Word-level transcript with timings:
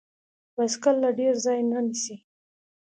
بایسکل 0.55 0.95
له 1.03 1.09
ډیر 1.19 1.33
ځای 1.45 1.59
نه 1.71 1.79
نیسي. 1.85 2.15